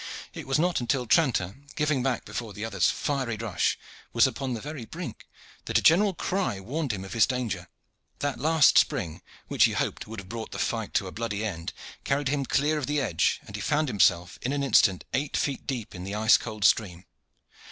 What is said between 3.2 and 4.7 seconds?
rush, was upon the